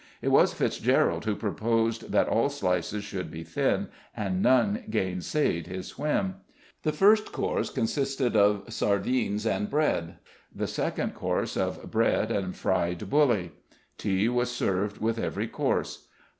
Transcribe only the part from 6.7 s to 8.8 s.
The first course consisted of